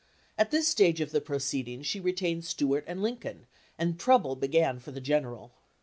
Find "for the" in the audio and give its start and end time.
4.79-4.99